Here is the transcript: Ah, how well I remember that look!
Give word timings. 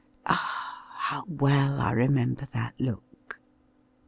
Ah, 0.25 0.95
how 0.97 1.23
well 1.27 1.79
I 1.79 1.91
remember 1.91 2.47
that 2.53 2.73
look! 2.79 3.39